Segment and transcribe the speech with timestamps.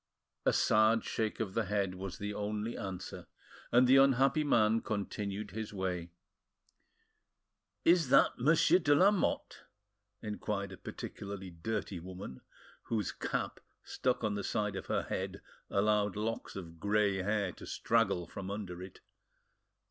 [0.47, 3.27] A sad shake of the head was the only answer,
[3.71, 6.09] and the unhappy man continued his way.
[7.85, 9.59] "Is that Monsieur de Lamotte?"
[10.23, 12.41] inquired a particularly dirty woman,
[12.85, 17.67] whose cap, stuck on the side of her, head, allowed locks of grey hair to
[17.67, 19.01] straggle from under it.